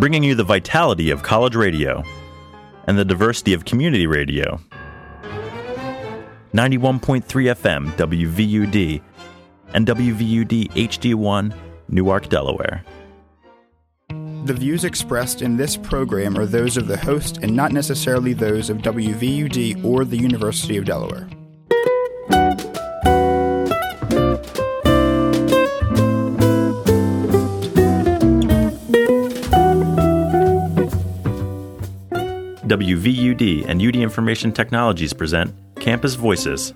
[0.00, 2.02] bringing you the vitality of college radio
[2.86, 4.58] and the diversity of community radio.
[6.54, 9.02] 91.3 FM WVUD
[9.74, 11.54] and WVUD HD1
[11.90, 12.82] Newark, Delaware.
[14.46, 18.70] The views expressed in this program are those of the host and not necessarily those
[18.70, 21.28] of WVUD or the University of Delaware.
[32.70, 36.72] WVUD and UD Information Technologies present Campus Voices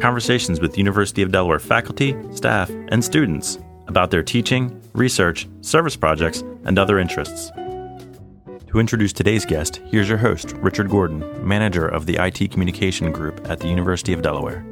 [0.00, 6.40] conversations with University of Delaware faculty, staff, and students about their teaching, research, service projects,
[6.64, 7.52] and other interests.
[8.66, 13.48] To introduce today's guest, here's your host, Richard Gordon, manager of the IT Communication Group
[13.48, 14.64] at the University of Delaware.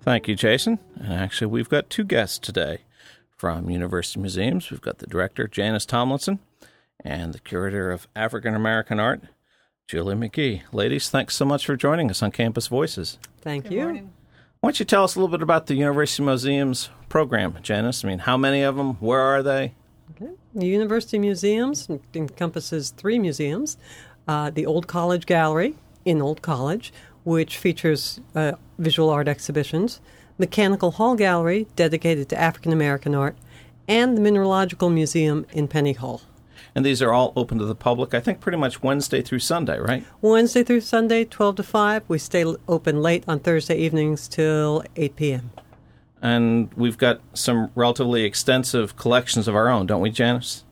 [0.00, 0.80] Thank you, Jason.
[1.00, 2.80] And actually, we've got two guests today
[3.36, 4.70] from University Museums.
[4.70, 6.40] We've got the director, Janice Tomlinson,
[7.04, 9.22] and the curator of African American art,
[9.88, 10.62] Julie McGee.
[10.72, 13.18] Ladies, thanks so much for joining us on Campus Voices.
[13.40, 13.82] Thank Good you.
[13.82, 14.12] morning.
[14.60, 18.04] Why don't you tell us a little bit about the University Museums program, Janice?
[18.04, 18.94] I mean, how many of them?
[18.94, 19.74] Where are they?
[20.54, 23.76] The University Museums encompasses three museums
[24.26, 26.92] uh, the Old College Gallery in Old College,
[27.24, 30.00] which features uh, visual art exhibitions,
[30.38, 33.36] Mechanical Hall Gallery, dedicated to African American art,
[33.88, 36.22] and the Mineralogical Museum in Penny Hall.
[36.76, 39.78] And these are all open to the public, I think pretty much Wednesday through Sunday,
[39.78, 40.04] right?
[40.20, 42.02] Wednesday through Sunday, 12 to 5.
[42.06, 45.52] We stay open late on Thursday evenings till 8 p.m.
[46.20, 50.64] And we've got some relatively extensive collections of our own, don't we, Janice?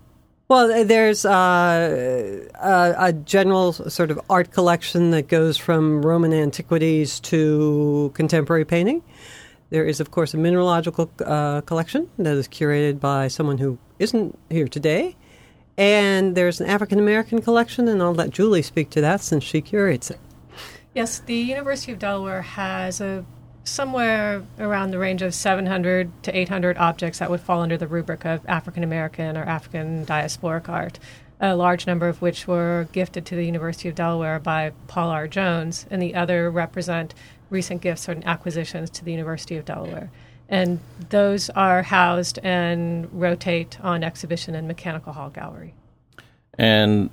[0.49, 7.19] Well, there's uh, a, a general sort of art collection that goes from Roman antiquities
[7.21, 9.03] to contemporary painting.
[9.71, 14.39] There is, of course, a mineralogical uh, collection that is curated by someone who isn't
[14.51, 15.17] here today.
[15.77, 19.61] And there's an African American collection, and I'll let Julie speak to that since she
[19.61, 20.21] curates it.
[20.95, 23.25] Yes, the University of Delaware has a
[23.65, 28.25] somewhere around the range of 700 to 800 objects that would fall under the rubric
[28.25, 30.99] of African American or African diasporic art.
[31.41, 35.27] A large number of which were gifted to the University of Delaware by Paul R.
[35.27, 37.15] Jones, and the other represent
[37.51, 40.11] recent gifts and acquisitions to the University of Delaware.
[40.49, 45.75] And those are housed and rotate on exhibition in Mechanical Hall Gallery.
[46.59, 47.11] And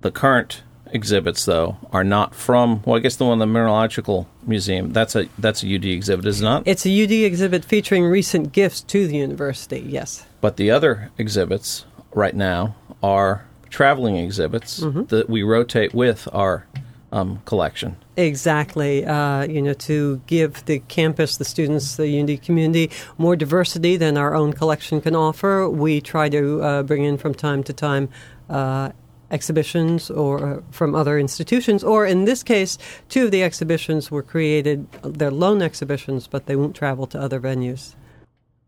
[0.00, 0.62] the current
[0.94, 2.82] exhibits, though, are not from.
[2.84, 4.92] Well, I guess the one in the Mineralogical Museum.
[4.92, 6.62] That's a that's a UD exhibit, is it not?
[6.66, 10.24] It's a UD exhibit featuring recent gifts to the university, yes.
[10.40, 15.04] but the other exhibits right now are traveling exhibits mm-hmm.
[15.04, 16.66] that we rotate with our
[17.14, 17.96] um, collection.
[18.16, 19.06] Exactly.
[19.06, 24.18] Uh, you know, to give the campus, the students, the UND community more diversity than
[24.18, 28.08] our own collection can offer, we try to uh, bring in from time to time
[28.50, 28.90] uh,
[29.30, 31.84] exhibitions or uh, from other institutions.
[31.84, 36.56] Or in this case, two of the exhibitions were created, they're loan exhibitions, but they
[36.56, 37.94] won't travel to other venues.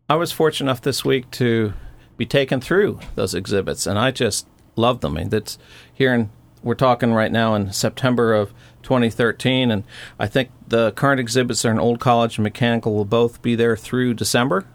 [0.09, 1.73] I was fortunate enough this week to
[2.15, 4.47] be taken through those exhibits, and I just
[4.77, 5.17] love them.
[5.17, 5.57] I mean, that's
[5.93, 6.29] here in
[6.67, 9.83] we're talking right now in September of 2013, and
[10.19, 13.77] I think the current exhibits are in Old College and Mechanical will both be there
[13.77, 14.65] through December.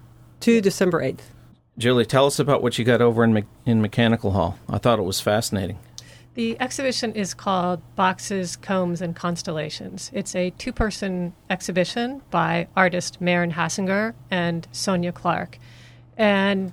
[0.40, 1.20] To December 8th.
[1.78, 4.58] Julie, tell us about what you got over in Me- in Mechanical Hall.
[4.68, 5.78] I thought it was fascinating.
[6.34, 10.10] The exhibition is called Boxes, Combs, and Constellations.
[10.14, 15.58] It's a two person exhibition by artist Maren Hassinger and Sonya Clark.
[16.16, 16.72] And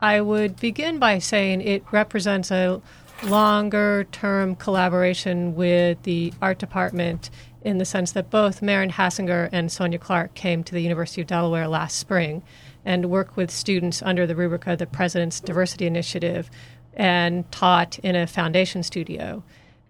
[0.00, 2.80] I would begin by saying it represents a
[3.22, 7.30] longer term collaboration with the art department
[7.62, 11.26] in the sense that both Maren Hassinger and Sonya Clark came to the University of
[11.26, 12.42] Delaware last spring
[12.84, 16.48] and worked with students under the rubric of the President's Diversity Initiative
[16.94, 19.42] and taught in a foundation studio.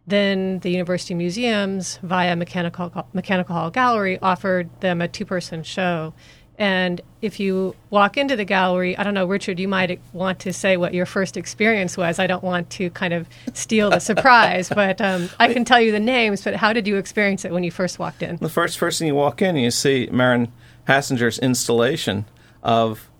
[0.06, 6.14] Then the University Museums, via Mechanical, Mechanical Hall Gallery, offered them a two person show.
[6.58, 10.53] And if you walk into the gallery, I don't know, Richard, you might want to
[10.53, 12.19] say what your first experience was.
[12.19, 15.93] I don't want to kind of steal the surprise, but um, I can tell you
[15.93, 16.43] the names.
[16.43, 18.37] But how did you experience it when you first walked in?
[18.37, 20.50] The first person you walk in, you see Maren
[20.88, 22.25] Hassinger's installation
[22.62, 23.11] of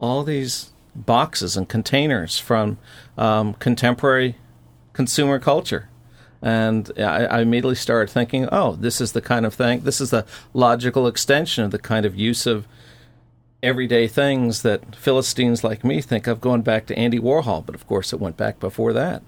[0.00, 2.78] all these boxes and containers from
[3.16, 4.36] um, contemporary
[4.92, 5.88] consumer culture.
[6.42, 10.10] And I, I immediately started thinking, oh, this is the kind of thing, this is
[10.10, 12.66] the logical extension of the kind of use of
[13.62, 17.64] everyday things that Philistines like me think of going back to Andy Warhol.
[17.64, 19.22] But of course, it went back before that.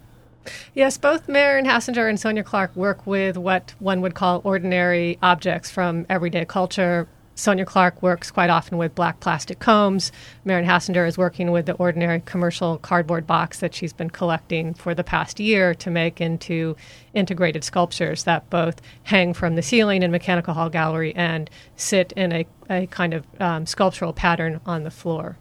[0.75, 5.71] Yes, both Maren Hassinger and Sonya Clark work with what one would call ordinary objects
[5.71, 10.13] from everyday culture, Sonya Clark works quite often with black plastic combs.
[10.45, 14.95] Maren Hassinger is working with the ordinary commercial cardboard box that she's been collecting for
[14.95, 16.77] the past year to make into
[17.15, 22.33] integrated sculptures that both hang from the ceiling in Mechanical Hall Gallery and sit in
[22.33, 25.39] a, a kind of um, sculptural pattern on the floor.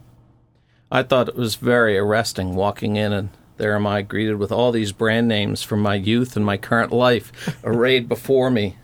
[0.91, 4.71] I thought it was very arresting walking in and there am I greeted with all
[4.71, 7.31] these brand names from my youth and my current life
[7.63, 8.77] arrayed before me.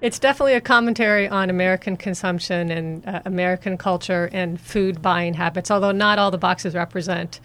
[0.00, 5.70] It's definitely a commentary on American consumption and uh, American culture and food buying habits.
[5.70, 7.40] Although not all the boxes represent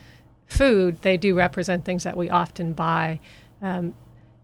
[0.47, 3.19] food, they do represent things that we often buy.
[3.61, 3.93] Um,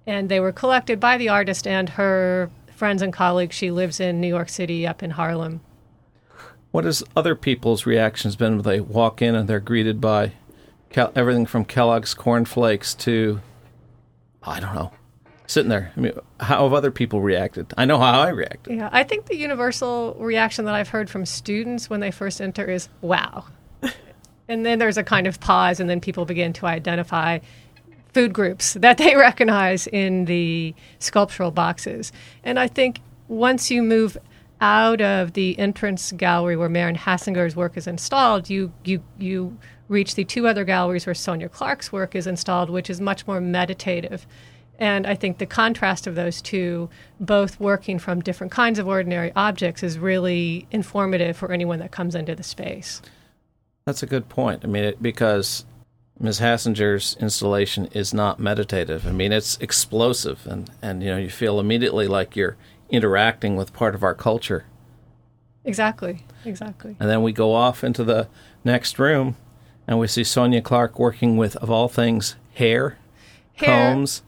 [0.06, 3.56] and they were collected by the artist and her friends and colleagues.
[3.56, 5.62] She lives in New York City, up in Harlem.
[6.72, 10.34] What has other people's reactions been when they walk in and they're greeted by
[10.96, 13.40] everything from Kellogg's Corn Flakes to,
[14.44, 14.92] I don't know,
[15.51, 15.92] sitting there.
[15.95, 17.74] I mean, how have other people reacted?
[17.77, 18.77] I know how I reacted.
[18.77, 22.65] Yeah, I think the universal reaction that I've heard from students when they first enter
[22.65, 23.45] is "Wow,"
[24.48, 27.39] and then there's a kind of pause, and then people begin to identify
[28.13, 32.12] food groups that they recognize in the sculptural boxes.
[32.44, 34.18] And I think once you move
[34.62, 39.57] out of the entrance gallery where Maren Hassinger's work is installed, you you you
[39.89, 43.42] reach the two other galleries where Sonya Clark's work is installed, which is much more
[43.42, 44.25] meditative.
[44.81, 46.89] And I think the contrast of those two,
[47.19, 52.16] both working from different kinds of ordinary objects, is really informative for anyone that comes
[52.16, 53.00] into the space.
[53.86, 54.62] That's a good point.
[54.63, 55.66] I mean, it, because
[56.19, 56.39] Ms.
[56.39, 59.06] Hassinger's installation is not meditative.
[59.06, 62.57] I mean, it's explosive, and, and you know, you feel immediately like you're
[62.89, 64.66] interacting with part of our culture.
[65.63, 66.95] Exactly, exactly.
[67.00, 68.27] And then we go off into the
[68.63, 69.36] next room,
[69.88, 72.98] and we see Sonya Clark working with, of all things, hair,
[73.54, 73.94] Hair.
[73.94, 74.24] combs,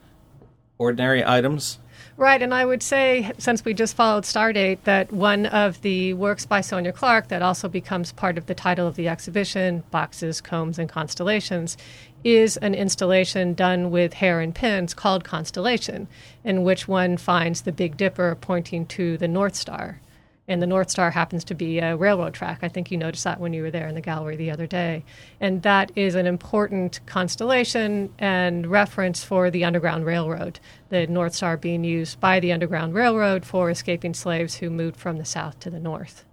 [0.78, 1.78] ordinary items.
[2.16, 6.46] Right, and I would say, since we just followed Stardate, that one of the works
[6.46, 10.78] by Sonya Clark that also becomes part of the title of the exhibition, Boxes, Combs,
[10.78, 11.76] and Constellations,
[12.22, 16.06] is an installation done with hair and pins called Constellation,
[16.44, 20.00] in which one finds the Big Dipper pointing to the North Star.
[20.46, 22.58] And the North Star happens to be a railroad track.
[22.62, 25.02] I think you noticed that when you were there in the gallery the other day.
[25.40, 30.60] And that is an important constellation and reference for the Underground Railroad,
[30.90, 35.16] the North Star being used by the Underground Railroad for escaping slaves who moved from
[35.16, 36.24] the south to the north.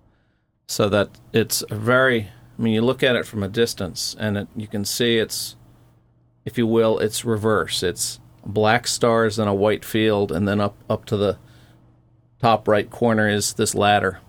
[0.68, 4.38] so that it's a very i mean you look at it from a distance and
[4.38, 5.56] it, you can see it's
[6.46, 10.76] if you will it's reverse it's black stars and a white field and then up
[10.90, 11.38] up to the
[12.42, 14.20] top right corner is this ladder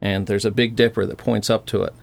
[0.00, 1.94] and there's a big dipper that points up to it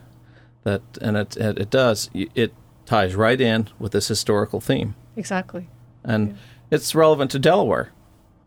[0.64, 2.54] that and it it, it does it
[2.86, 5.68] ties right in with this historical theme Exactly.
[6.04, 6.38] and
[6.72, 7.92] it's relevant to Delaware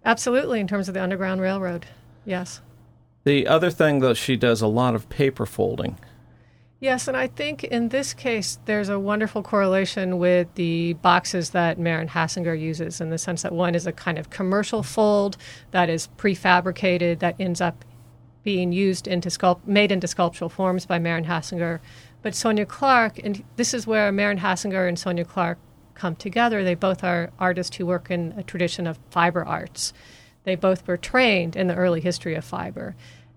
[0.07, 1.87] Absolutely, in terms of the Underground Railroad.
[2.27, 2.61] Yes.
[3.25, 5.97] the other thing that she does a lot of paper folding
[6.85, 11.79] Yes, and I think in this case, there's a wonderful correlation with the boxes that
[11.79, 15.39] Maren Hassinger uses in the sense that one is a kind of commercial fold
[15.71, 17.87] that is prefabricated, that ends up
[18.43, 21.81] being used into sculpt, made into sculptural forms by Maren Hassinger.
[22.21, 25.57] But Sonya Clark, and this is where Maren Hassinger and Sonya Clark
[25.95, 26.63] come together.
[26.63, 29.95] They both are artists who work in a tradition of fiber arts.
[30.43, 32.95] They both were trained in the early history of fiber.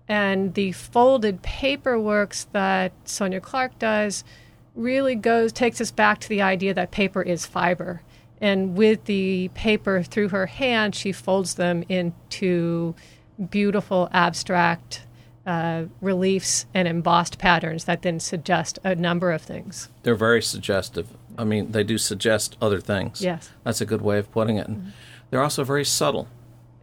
[0.08, 4.24] And the folded paper works that Sonya Clark does
[4.74, 8.00] really goes takes us back to the idea that paper is fiber.
[8.40, 12.94] And with the paper through her hand, she folds them into
[13.50, 15.04] beautiful abstract
[15.46, 19.88] uh, reliefs and embossed patterns that then suggest a number of things.
[20.02, 21.08] they're very suggestive.
[21.38, 23.22] I mean, they do suggest other things.
[23.22, 24.66] Yes, That's a good way of putting it.
[24.68, 24.92] And
[25.30, 26.28] they're also very subtle.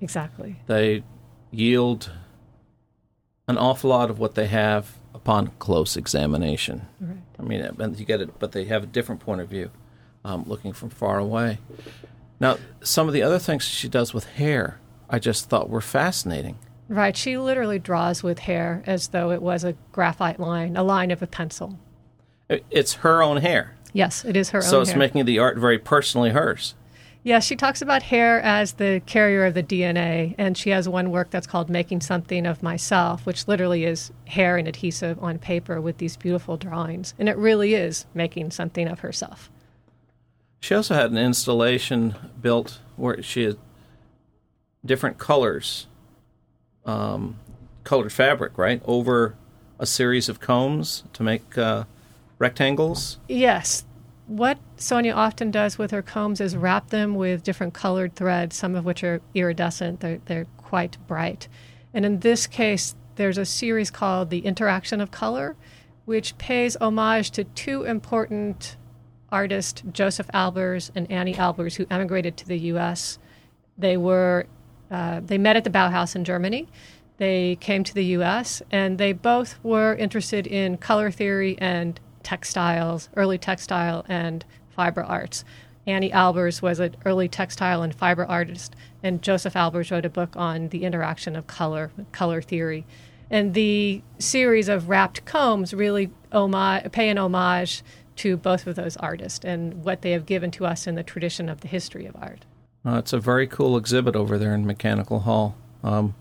[0.02, 0.56] exactly.
[0.68, 1.04] They
[1.52, 2.12] yield
[3.48, 6.88] an awful lot of what they have upon close examination.
[7.00, 7.18] Right.
[7.40, 9.72] I mean, you get it, but they have a different point of view,
[10.24, 11.60] um, looking from far away.
[12.40, 16.58] Now, some of the other things she does with hair, I just thought were fascinating.
[16.88, 17.16] Right.
[17.16, 21.22] She literally draws with hair as though it was a graphite line, a line of
[21.22, 21.80] a pencil.
[22.50, 25.00] It's her own hair, Yes, it is her so own it's hair.
[25.00, 26.76] making the art very personally hers.
[27.26, 31.10] Yeah, she talks about hair as the carrier of the DNA, and she has one
[31.10, 35.82] work that's called Making Something of Myself, which literally is hair and adhesive on paper
[35.82, 37.16] with these beautiful drawings.
[37.18, 39.50] And it really is making something of herself.
[40.60, 43.58] She also had an installation built where she had
[44.86, 45.88] different colors,
[46.86, 47.40] um,
[47.84, 49.36] colored fabric, right, over
[49.80, 51.86] a series of combs to make uh,
[52.38, 53.18] rectangles.
[53.28, 53.84] Yes.
[54.28, 58.76] What Sonya often does with her combs is wrap them with different colored threads, some
[58.76, 60.00] of which are iridescent.
[60.00, 61.48] They're, they're quite bright.
[61.94, 65.56] And in this case, there's a series called The Interaction of Color,
[66.06, 68.78] which pays homage to two important
[69.32, 73.20] artists, Josef Albers and Anni Albers, who emigrated to the U.S.
[73.78, 74.48] They were
[74.92, 76.68] uh, they met at the Bauhaus in Germany.
[77.18, 78.62] They came to the U.S.
[78.72, 85.46] and they both were interested in color theory and textiles, early textile and fiber arts.
[85.88, 90.36] Anni Albers was an early textile and fiber artist, and Josef Albers wrote a book
[90.36, 92.86] on the interaction of color, color theory.
[93.30, 97.84] And the series of wrapped combs really homage, pay an homage
[98.18, 101.50] to both of those artists and what they have given to us in the tradition
[101.50, 102.46] of the history of art.
[102.86, 106.16] Uh, it's a very cool exhibit over there in Mechanical Hall, um,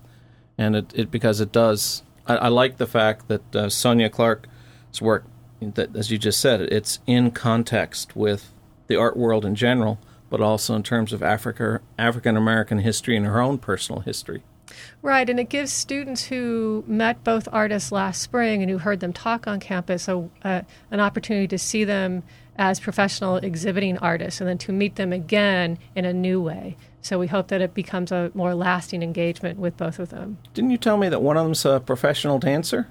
[0.57, 2.03] and it, it, because it does.
[2.27, 5.25] I, I like the fact that uh, Sonya Clark's work,
[5.61, 8.51] that as you just said, it's in context with
[8.87, 13.25] the art world in general, but also in terms of Africa, African American history and
[13.25, 14.43] her own personal history.
[15.01, 19.13] Right, and it gives students who met both artists last spring and who heard them
[19.13, 22.23] talk on campus a, uh, an opportunity to see them
[22.57, 26.77] as professional exhibiting artists and then to meet them again in a new way.
[27.01, 30.39] So we hope that it becomes a more lasting engagement with both of them.
[30.53, 32.87] Didn't you tell me that one of them's a professional dancer?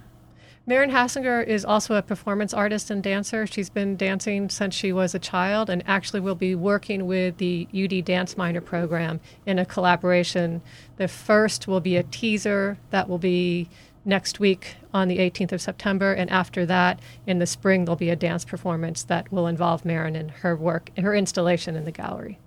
[0.66, 3.46] Maren Hassinger is also a performance artist and dancer.
[3.46, 7.68] She's been dancing since she was a child and actually will be working with the
[7.74, 10.62] UD Dance Minor program in a collaboration.
[10.96, 13.68] The first will be a teaser that will be
[14.06, 18.10] next week on the 18th of September, and after that, in the spring, there'll be
[18.10, 22.38] a dance performance that will involve Maren and her work, her installation in the gallery.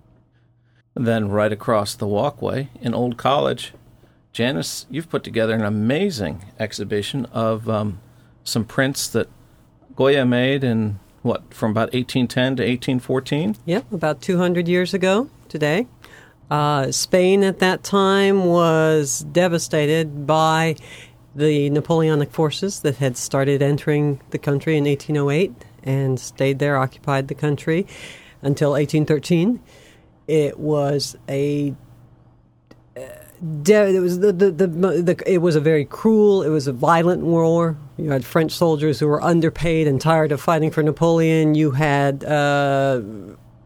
[0.96, 3.74] then, right across the walkway in Old College,
[4.34, 8.00] Janice, you've put together an amazing exhibition of um,
[8.48, 9.28] some prints that
[9.96, 13.58] Goya made in what from about 1810 to 1814.
[13.66, 15.88] Yep, about 200 years ago today.
[16.50, 20.76] Uh, Spain at that time was devastated by
[21.36, 27.28] the Napoleonic forces that had started entering the country in 1808 and stayed there, occupied
[27.28, 27.86] the country
[28.42, 29.62] until 1813.
[30.28, 31.76] It was a
[33.64, 36.74] de- it was the, the, the, the, it was a very cruel it was a
[36.74, 37.78] violent war.
[37.98, 41.56] You had french soldiers who were underpaid and tired of fighting for napoleon.
[41.56, 43.02] You had uh,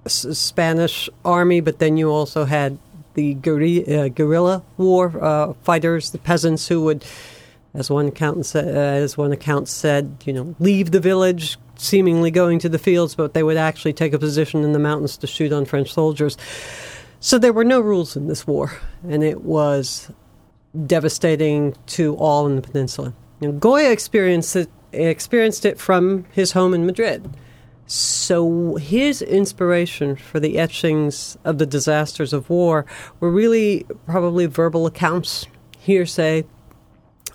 [0.08, 2.78] spanish army but then you also had
[3.14, 7.06] the guerrilla, uh, guerrilla war uh, fighters the peasants who would
[7.74, 12.58] as one account uh, as one account said you know leave the village seemingly going
[12.58, 15.52] to the fields but they would actually take a position in the mountains to shoot
[15.54, 16.36] on french soldiers
[17.22, 18.74] so there were no rules in this war,
[19.08, 20.12] and it was
[20.88, 23.14] devastating to all in the peninsula.
[23.60, 27.30] Goya experienced it, experienced it from his home in Madrid.
[27.86, 32.88] So his inspiration for the etchings of the disasters of war
[33.20, 35.46] were really probably verbal accounts,
[35.78, 36.46] hearsay,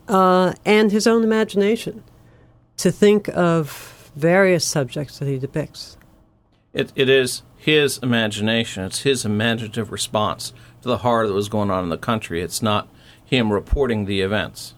[0.09, 2.03] uh, and his own imagination
[2.79, 5.97] to think of various subjects that he depicts.
[6.73, 8.85] It, it is his imagination.
[8.85, 12.43] It's his imaginative response to the horror that was going on in the country.
[12.43, 12.89] It's not
[13.25, 14.75] him reporting the events.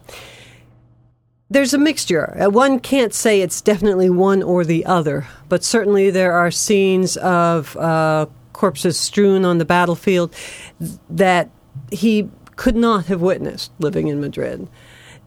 [1.51, 2.39] There's a mixture.
[2.39, 7.17] Uh, one can't say it's definitely one or the other, but certainly there are scenes
[7.17, 10.33] of uh, corpses strewn on the battlefield
[11.09, 11.49] that
[11.91, 14.67] he could not have witnessed living in Madrid.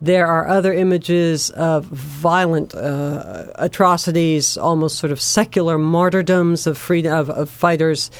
[0.03, 7.17] There are other images of violent uh, atrocities, almost sort of secular martyrdoms of freedom
[7.17, 8.11] of, of fighters.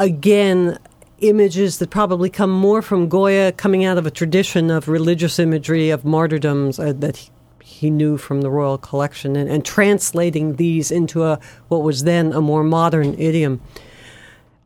[0.00, 0.76] Again,
[1.20, 5.90] images that probably come more from Goya, coming out of a tradition of religious imagery
[5.90, 7.30] of martyrdoms uh, that he,
[7.62, 12.32] he, knew from the royal collection, and, and, translating these into a what was then
[12.32, 13.60] a more modern idiom.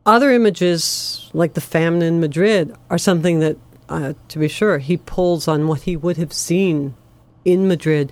[0.03, 3.57] Other images, like the famine in Madrid, are something that
[3.89, 6.95] uh, to be sure, he pulls on what he would have seen
[7.43, 8.11] in Madrid,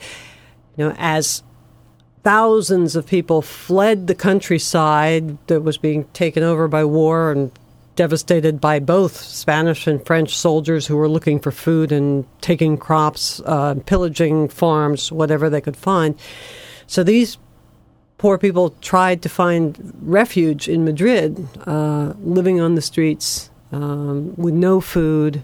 [0.77, 1.44] you know, as
[2.24, 7.51] thousands of people fled the countryside that was being taken over by war and
[7.96, 13.42] devastated by both Spanish and French soldiers who were looking for food and taking crops,
[13.46, 16.18] uh, pillaging farms, whatever they could find.
[16.88, 17.38] So these
[18.18, 24.53] poor people tried to find refuge in Madrid, uh, living on the streets um, with
[24.53, 25.44] no food,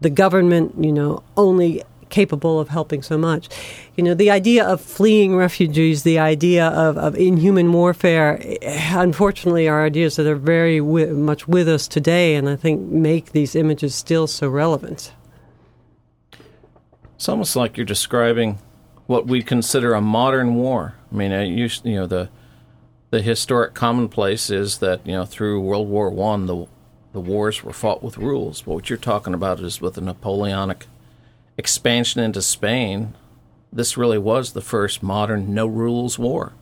[0.00, 3.48] the government, you know, only capable of helping so much.
[3.96, 9.84] You know, the idea of fleeing refugees, the idea of, of inhuman warfare, unfortunately, are
[9.84, 13.94] ideas that are very wi- much with us today, and I think make these images
[13.94, 15.12] still so relevant.
[17.16, 18.58] It's almost like you're describing
[19.06, 20.94] what we consider a modern war.
[21.10, 22.28] I mean, you, you know, the
[23.10, 26.66] the historic commonplace is that you know through World War One, the
[27.16, 28.60] the wars were fought with rules.
[28.60, 30.84] But what you're talking about is with the Napoleonic
[31.56, 33.14] expansion into Spain,
[33.72, 36.52] this really was the first modern no rules war.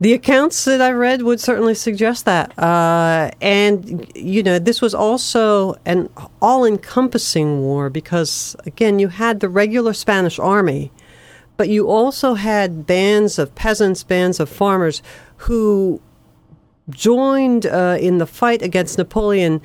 [0.00, 2.58] The accounts that I read would certainly suggest that.
[2.58, 6.10] Uh, and, you know, this was also an
[6.42, 10.90] all encompassing war because, again, you had the regular Spanish army,
[11.56, 15.00] but you also had bands of peasants, bands of farmers
[15.36, 16.00] who
[16.90, 19.60] joined uh, in the fight against Napoleon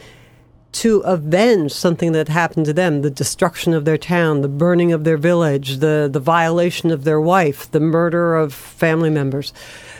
[0.72, 5.04] to avenge something that happened to them the destruction of their town, the burning of
[5.04, 9.52] their village, the, the violation of their wife, the murder of family members.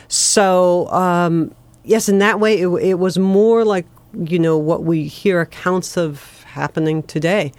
[0.08, 5.04] So, um, yes, in that way, it, it was more like, you know, what we
[5.04, 7.52] hear accounts of happening today.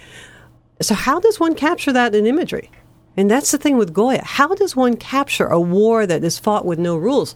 [0.81, 2.71] So, how does one capture that in imagery?
[3.17, 4.23] And that's the thing with Goya.
[4.23, 7.35] How does one capture a war that is fought with no rules?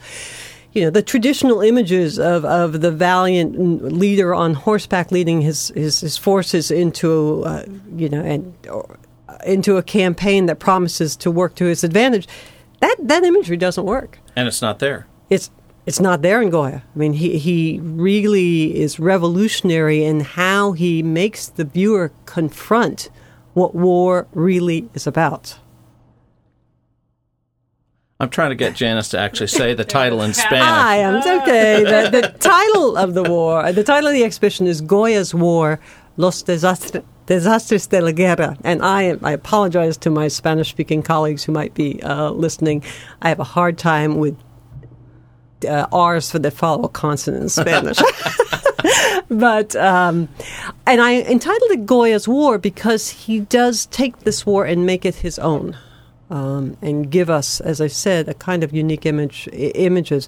[0.75, 6.01] You know the traditional images of, of the valiant leader on horseback leading his his,
[6.01, 7.63] his forces into uh,
[7.95, 8.99] you know and or,
[9.45, 12.27] into a campaign that promises to work to his advantage
[12.81, 15.49] that that imagery doesn't work and it's not there it's
[15.85, 16.81] it's not there in Goya.
[16.95, 23.11] I mean, he, he really is revolutionary in how he makes the viewer confront
[23.53, 25.59] what war really is about.
[28.19, 30.61] I'm trying to get Janice to actually say the title in Spanish.
[30.61, 31.83] I am okay.
[32.11, 35.79] The, the title of the war, the title of the exhibition is Goya's War,
[36.17, 38.57] Los Desastres, Desastres de la Guerra.
[38.63, 42.83] And I, I apologize to my Spanish speaking colleagues who might be uh, listening.
[43.21, 44.37] I have a hard time with
[45.67, 47.99] uh, R's for the follow consonant in Spanish.
[49.29, 50.29] but um,
[50.87, 55.15] and I entitled it Goya's War because he does take this war and make it
[55.15, 55.77] his own
[56.29, 60.27] um, and give us, as I said, a kind of unique image I- images.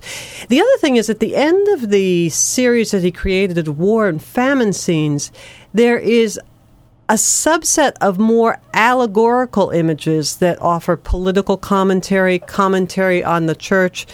[0.49, 4.07] The other thing is at the end of the series that he created, of war
[4.07, 5.31] and famine scenes,
[5.73, 6.39] there is
[7.09, 14.05] a subset of more allegorical images that offer political commentary, commentary on the church,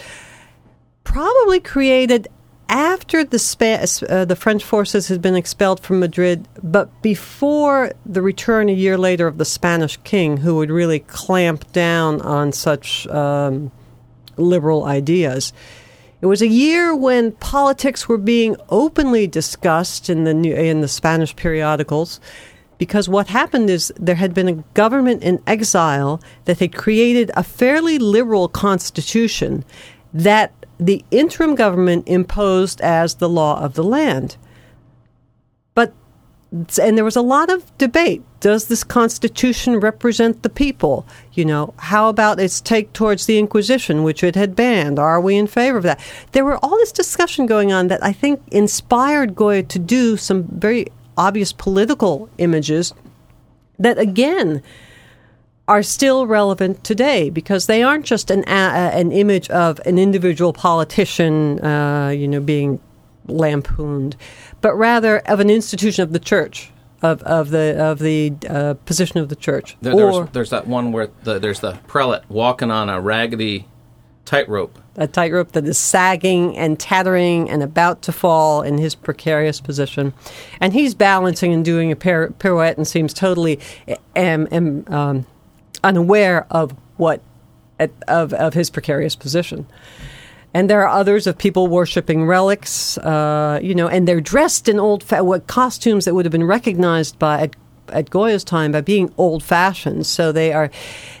[1.02, 2.28] probably created
[2.68, 8.22] after the Spa- uh, the French forces had been expelled from Madrid, but before the
[8.22, 13.06] return a year later of the Spanish king, who would really clamp down on such
[13.08, 13.70] um,
[14.36, 15.52] liberal ideas.
[16.20, 20.88] It was a year when politics were being openly discussed in the new, in the
[20.88, 22.18] Spanish periodicals,
[22.78, 27.42] because what happened is there had been a government in exile that had created a
[27.42, 29.64] fairly liberal constitution
[30.14, 34.36] that the interim government imposed as the law of the land.
[35.74, 35.92] But,
[36.80, 38.22] and there was a lot of debate.
[38.40, 41.06] Does this constitution represent the people?
[41.32, 44.98] You know, how about its take towards the Inquisition, which it had banned?
[44.98, 46.00] Are we in favor of that?
[46.32, 50.44] There were all this discussion going on that I think inspired Goya to do some
[50.44, 52.92] very obvious political images
[53.78, 54.62] that, again,
[55.66, 60.52] are still relevant today because they aren't just an uh, an image of an individual
[60.52, 62.80] politician, uh, you know, being
[63.26, 64.16] lampooned,
[64.60, 66.70] but rather of an institution of the church.
[67.02, 70.90] Of, of the of the uh, position of the church, there, there's, there's that one
[70.90, 73.68] where the, there's the prelate walking on a raggedy
[74.24, 79.60] tightrope, a tightrope that is sagging and tattering and about to fall in his precarious
[79.60, 80.14] position,
[80.60, 83.60] and he's balancing and doing a pirouette and seems totally
[84.16, 85.26] um, um,
[85.84, 87.22] unaware of what
[88.08, 89.66] of of his precarious position.
[90.54, 94.78] And there are others of people worshiping relics, uh, you know, and they're dressed in
[94.78, 97.56] old fa- what costumes that would have been recognized by at,
[97.88, 100.06] at Goya's time by being old fashioned.
[100.06, 100.70] So they are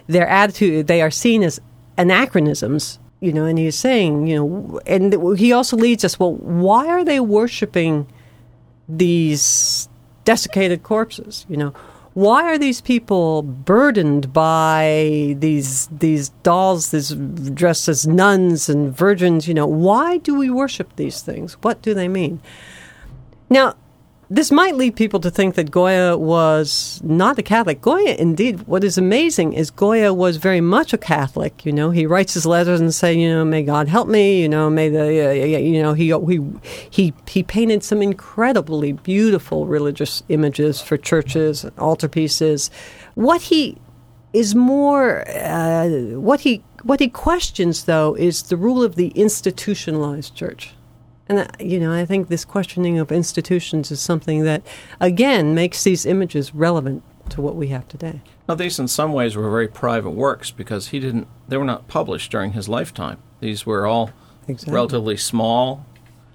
[0.06, 1.60] their attitude they are seen as
[1.98, 3.44] anachronisms, you know.
[3.44, 6.18] And he's saying, you know, and he also leads us.
[6.18, 8.06] Well, why are they worshiping
[8.88, 9.88] these
[10.24, 11.44] desiccated corpses?
[11.48, 11.74] You know,
[12.14, 19.48] why are these people burdened by these these dolls these dressed as nuns and virgins?
[19.48, 21.54] You know why do we worship these things?
[21.62, 22.40] What do they mean?
[23.50, 23.74] Now
[24.34, 27.80] this might lead people to think that Goya was not a Catholic.
[27.80, 31.64] Goya, indeed, what is amazing is Goya was very much a Catholic.
[31.64, 34.42] You know, he writes his letters and say, you know, may God help me.
[34.42, 36.40] You know, may the, uh, you know, he he
[36.90, 42.70] he he painted some incredibly beautiful religious images for churches, and altarpieces.
[43.14, 43.78] What he
[44.32, 50.34] is more, uh, what he what he questions though is the rule of the institutionalized
[50.34, 50.74] church.
[51.28, 54.62] And, uh, you know, I think this questioning of institutions is something that,
[55.00, 58.20] again, makes these images relevant to what we have today.
[58.48, 61.88] Now, these in some ways were very private works because he didn't, they were not
[61.88, 63.18] published during his lifetime.
[63.40, 64.10] These were all
[64.46, 64.74] exactly.
[64.74, 65.86] relatively small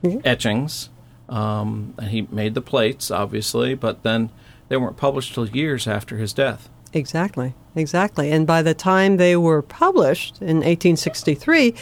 [0.03, 0.19] mm-hmm.
[0.25, 0.89] etchings.
[1.27, 4.31] Um, and he made the plates, obviously, but then
[4.67, 6.69] they weren't published till years after his death.
[6.91, 8.31] Exactly, exactly.
[8.31, 11.75] And by the time they were published in 1863,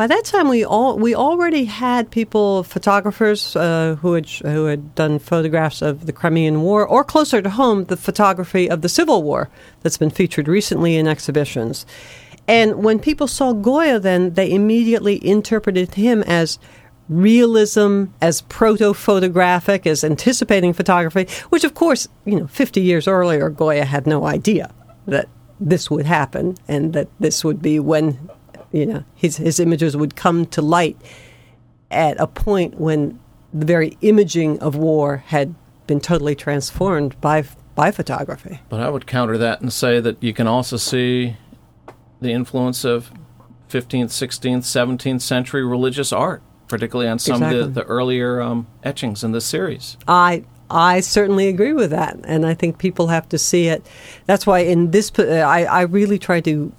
[0.00, 4.94] by that time we all we already had people, photographers uh, who had who had
[4.94, 9.22] done photographs of the Crimean War, or closer to home, the photography of the Civil
[9.22, 9.50] War
[9.82, 11.84] that's been featured recently in exhibitions.
[12.48, 16.58] And when people saw Goya, then they immediately interpreted him as
[17.10, 23.50] realism, as proto photographic, as anticipating photography, which, of course, you know, 50 years earlier,
[23.50, 24.72] Goya had no idea
[25.06, 25.28] that
[25.60, 28.30] this would happen and that this would be when,
[28.72, 30.96] you know, his, his images would come to light
[31.90, 33.18] at a point when
[33.52, 35.54] the very imaging of war had
[35.86, 38.60] been totally transformed by by photography.
[38.68, 41.36] But I would counter that and say that you can also see
[42.20, 43.10] the influence of
[43.70, 47.60] 15th, 16th, 17th century religious art particularly on some exactly.
[47.60, 49.98] of the, the earlier um, etchings in this series.
[50.08, 53.84] I I certainly agree with that, and I think people have to see it.
[54.26, 56.72] That's why in this, uh, I, I really try to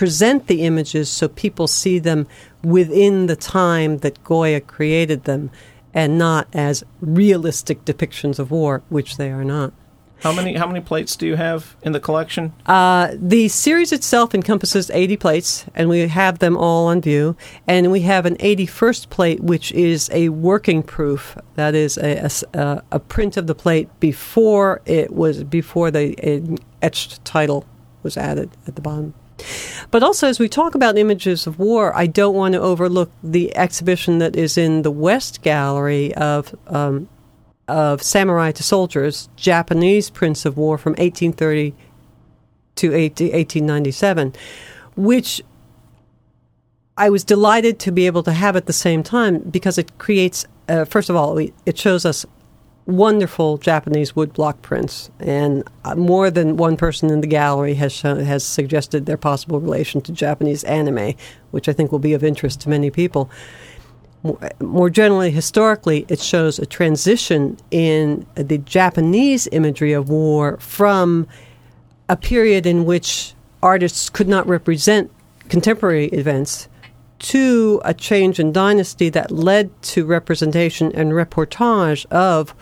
[0.00, 2.26] present the images so people see them
[2.64, 5.50] within the time that Goya created them,
[5.92, 9.74] and not as realistic depictions of war, which they are not.
[10.20, 12.54] How many how many plates do you have in the collection?
[12.64, 17.36] Uh, the series itself encompasses 80 plates, and we have them all on view.
[17.66, 21.36] And we have an 81st plate, which is a working proof.
[21.56, 27.22] That is a, a, a print of the plate before it was before the etched
[27.26, 27.66] title
[28.02, 29.12] was added at the bottom.
[29.90, 33.56] But also, as we talk about images of war, I don't want to overlook the
[33.56, 37.08] exhibition that is in the West Gallery of um,
[37.68, 41.72] of Samurai to Soldiers, Japanese prints of war from 1830
[42.76, 44.34] to 1897,
[44.96, 45.40] which
[46.96, 50.46] I was delighted to be able to have at the same time because it creates,
[50.68, 52.26] uh, first of all, it shows us
[52.86, 58.20] wonderful Japanese woodblock prints, and uh, more than one person in the gallery has shown,
[58.20, 61.14] has suggested their possible relation to Japanese anime,
[61.50, 63.30] which I think will be of interest to many people.
[64.60, 71.26] More generally, historically, it shows a transition in the Japanese imagery of war from
[72.08, 75.10] a period in which artists could not represent
[75.48, 76.68] contemporary events
[77.18, 82.54] to a change in dynasty that led to representation and reportage of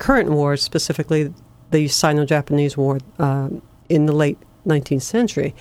[0.00, 1.32] current wars, specifically
[1.70, 3.48] the Sino Japanese War uh,
[3.88, 5.54] in the late 19th century.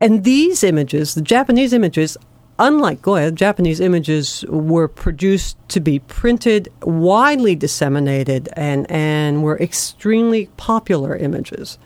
[0.00, 2.16] And these images, the Japanese images,
[2.58, 10.46] unlike Goya, Japanese images were produced to be printed, widely disseminated, and, and were extremely
[10.56, 11.78] popular images.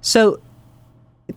[0.00, 0.40] So,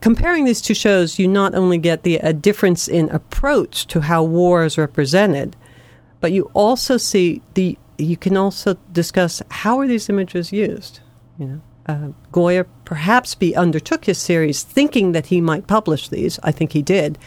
[0.02, 4.24] comparing these two shows, you not only get the, a difference in approach to how
[4.24, 5.56] war is represented,
[6.20, 11.00] but you also see the you can also discuss how are these images used.
[11.38, 16.40] You know, uh, Goya perhaps be undertook his series thinking that he might publish these.
[16.44, 17.18] I think he did,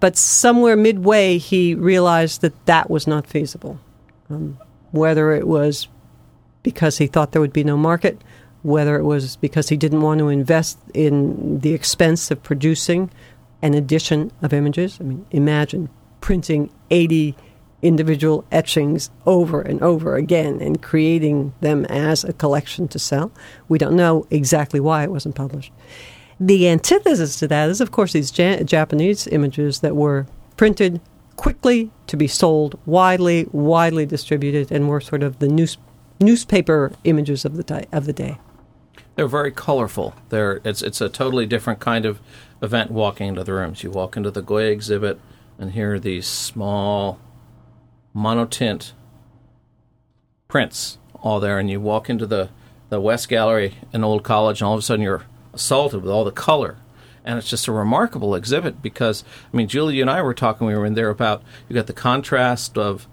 [0.00, 3.80] but somewhere midway, he realized that that was not feasible.
[4.28, 4.58] Um,
[4.90, 5.88] whether it was
[6.62, 8.20] because he thought there would be no market,
[8.62, 13.10] whether it was because he didn't want to invest in the expense of producing
[13.62, 14.98] an edition of images.
[15.00, 15.88] I mean, imagine
[16.20, 17.36] printing 80
[17.82, 23.30] individual etchings over and over again and creating them as a collection to sell.
[23.68, 25.72] We don't know exactly why it wasn't published.
[26.40, 31.00] The antithesis to that is, of course, these ja- Japanese images that were printed
[31.36, 35.78] quickly to be sold widely, widely distributed, and were sort of the news-
[36.20, 38.38] newspaper images of the di- of the day.
[39.14, 40.14] They're very colorful.
[40.28, 42.20] They're it's it's a totally different kind of
[42.60, 43.82] event walking into the rooms.
[43.82, 45.18] You walk into the Goya exhibit,
[45.58, 47.18] and here are these small
[48.16, 48.92] monotint
[50.48, 52.48] prints all there, and you walk into the
[52.88, 56.24] the West Gallery in Old College, and all of a sudden you're assaulted with all
[56.24, 56.76] the color.
[57.24, 60.76] And it's just a remarkable exhibit because, I mean, Julie and I were talking, we
[60.76, 63.08] were in there about you got the contrast of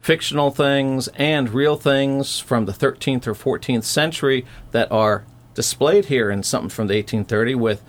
[0.00, 6.30] fictional things and real things from the 13th or 14th century that are displayed here
[6.30, 7.84] in something from the 1830 with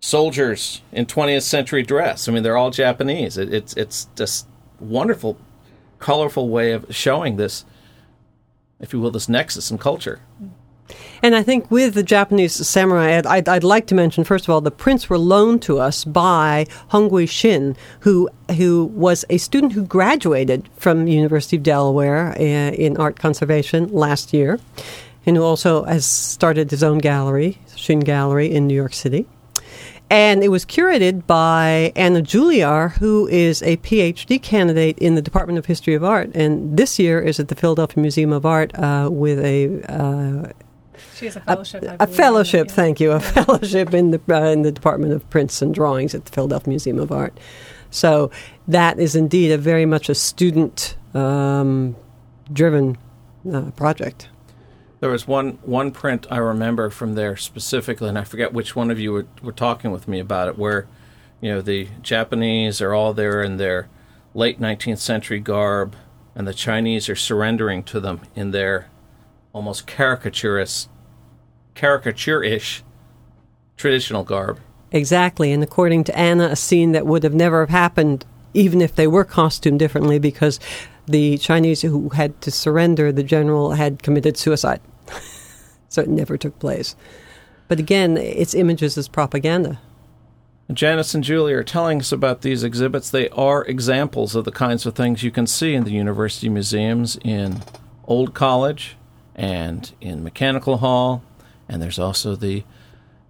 [0.00, 2.28] soldiers in 20th century dress.
[2.28, 3.36] I mean, they're all Japanese.
[3.36, 4.46] It, it's it's just
[4.80, 5.38] wonderful,
[5.98, 7.64] colorful way of showing this,
[8.80, 10.20] if you will, this nexus in culture.
[11.22, 14.60] And I think with the Japanese samurai, I'd, I'd, like to mention first of all
[14.60, 19.72] the prints were loaned to us by Hong Gyu Shin, who who was a student
[19.72, 24.60] who graduated from University of Delaware in, uh, in art conservation last year,
[25.24, 29.26] and who also has started his own gallery, Shin Gallery in New York City.
[30.08, 35.58] And it was curated by Anna Juliar, who is a PhD candidate in the Department
[35.58, 39.08] of History of Art, and this year is at the Philadelphia Museum of Art uh,
[39.10, 40.52] with a uh,
[41.16, 41.82] She has a fellowship.
[41.82, 42.68] A believe, fellowship.
[42.68, 42.74] yeah.
[42.74, 46.24] Thank you, a fellowship in the uh, in the Department of Prints and Drawings at
[46.24, 47.36] the Philadelphia Museum of Art.
[47.90, 48.30] So
[48.68, 51.96] that is indeed a very much a student um,
[52.52, 52.96] driven
[53.52, 54.28] uh, project.
[55.06, 58.90] There was one one print I remember from there specifically, and I forget which one
[58.90, 60.88] of you were, were talking with me about it, where
[61.40, 63.88] you know the Japanese are all there in their
[64.34, 65.94] late 19th century garb,
[66.34, 68.90] and the Chinese are surrendering to them in their
[69.52, 70.88] almost caricaturist,
[71.76, 72.82] caricature-ish
[73.76, 74.58] traditional garb.
[74.90, 78.96] Exactly, and according to Anna, a scene that would have never have happened even if
[78.96, 80.58] they were costumed differently, because
[81.06, 84.80] the Chinese who had to surrender, the general had committed suicide,
[85.96, 86.94] so it never took place.
[87.68, 89.80] But again, it's images as propaganda.
[90.70, 93.08] Janice and Julie are telling us about these exhibits.
[93.08, 97.18] They are examples of the kinds of things you can see in the university museums
[97.24, 97.62] in
[98.06, 98.96] Old College
[99.34, 101.22] and in Mechanical Hall,
[101.66, 102.64] and there's also the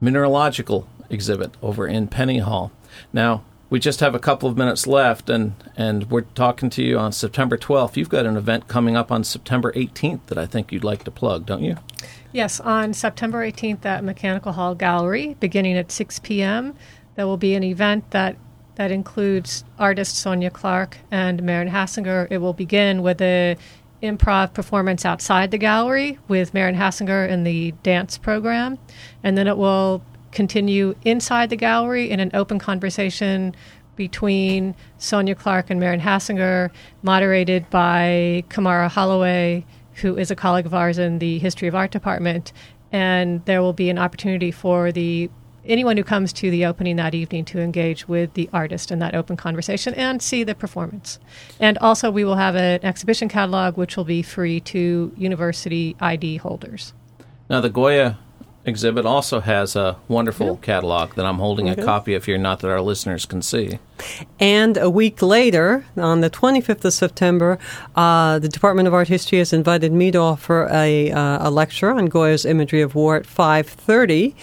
[0.00, 2.72] mineralogical exhibit over in Penny Hall.
[3.12, 6.98] Now, we just have a couple of minutes left, and, and we're talking to you
[6.98, 7.96] on September 12th.
[7.96, 11.10] You've got an event coming up on September 18th that I think you'd like to
[11.12, 11.76] plug, don't you?
[12.36, 16.74] Yes, on September 18th at Mechanical Hall Gallery, beginning at 6 p.m.,
[17.14, 18.36] there will be an event that
[18.74, 22.28] that includes artist Sonya Clark and Maren Hassinger.
[22.30, 23.56] It will begin with a
[24.02, 28.78] improv performance outside the gallery with Maren Hassinger in the dance program,
[29.22, 33.56] and then it will continue inside the gallery in an open conversation
[33.96, 36.68] between Sonya Clark and Maren Hassinger,
[37.00, 39.64] moderated by Camara Holloway,
[39.96, 42.52] who is a colleague of ours in the History of Art department.
[42.92, 45.30] And there will be an opportunity for the
[45.64, 49.14] anyone who comes to the opening that evening to engage with the artist in that
[49.14, 51.18] open conversation and see the performance.
[51.58, 56.36] And also, we will have an exhibition catalog which will be free to university ID
[56.36, 56.92] holders.
[57.48, 58.18] Now, the Goya
[58.66, 60.56] exhibit also has a wonderful Yeah.
[60.60, 61.80] catalog that I'm holding Okay.
[61.80, 63.78] a copy of here, not that our listeners can see.
[64.40, 67.58] And a week later, on the 25th of September,
[67.94, 71.90] uh, the Department of Art History has invited me to offer a, uh, a lecture
[71.90, 74.34] on Goya's imagery of war at 5:30.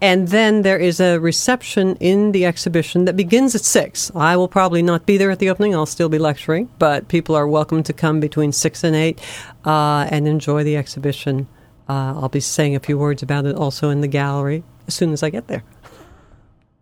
[0.00, 4.12] And then there is a reception in the exhibition that begins at 6.
[4.14, 5.74] I will probably not be there at the opening.
[5.74, 9.18] I'll still be lecturing, but people are welcome to come between 6 and 8
[9.64, 11.48] uh, and enjoy the exhibition.
[11.88, 15.12] Uh, I'll be saying a few words about it also in the gallery as soon
[15.12, 15.64] as I get there.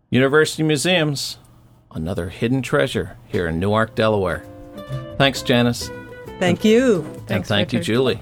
[0.09, 1.37] University Museums,
[1.91, 4.43] another hidden treasure here in Newark, Delaware.
[5.17, 5.89] Thanks, Janice.
[6.39, 7.01] Thank you.
[7.01, 8.19] and Thanks, thank you, Julie.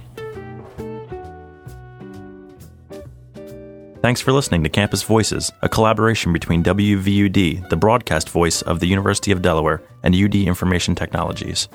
[4.01, 8.85] Thanks for listening to Campus Voices, a collaboration between WVUD, the broadcast voice of the
[8.85, 11.67] University of Delaware, and UD Information Technologies.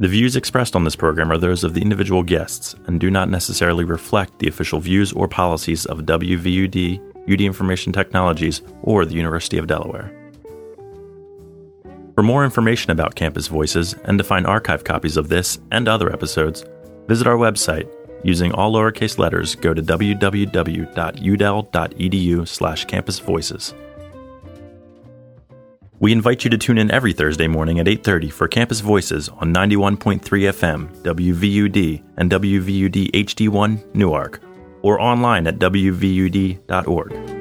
[0.00, 3.28] The views expressed on this program are those of the individual guests and do not
[3.28, 6.98] necessarily reflect the official views or policies of WVUD,
[7.30, 10.10] UD Information Technologies, or the University of Delaware.
[12.14, 16.10] For more information about Campus Voices and to find archive copies of this and other
[16.10, 16.64] episodes,
[17.06, 17.86] visit our website.
[18.24, 20.48] Using all lowercase letters, go to www.udel.edu
[22.48, 23.74] slash campusvoices.
[26.00, 29.52] We invite you to tune in every Thursday morning at 8.30 for Campus Voices on
[29.52, 34.40] 91.3 FM, WVUD, and WVUD HD1 Newark,
[34.80, 37.39] or online at wvud.org.